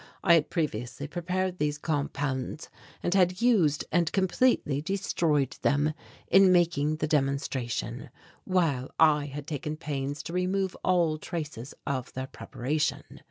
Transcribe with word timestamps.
I 0.23 0.33
had 0.33 0.49
previously 0.49 1.07
prepared 1.07 1.59
these 1.59 1.77
compounds 1.77 2.69
and 3.03 3.13
had 3.13 3.39
used 3.39 3.85
and 3.91 4.11
completely 4.11 4.81
destroyed 4.81 5.55
them 5.61 5.93
in 6.27 6.51
making 6.51 6.95
the 6.95 7.07
demonstration, 7.07 8.09
while 8.43 8.89
I 8.99 9.27
had 9.27 9.45
taken 9.45 9.77
pains 9.77 10.23
to 10.23 10.33
remove 10.33 10.75
all 10.83 11.19
traces 11.19 11.75
of 11.85 12.11
their 12.13 12.25
preparation. 12.25 13.19